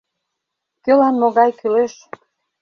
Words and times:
Кӧлан 0.83 1.15
могай 1.21 1.49
кӱлеш. 1.59 1.93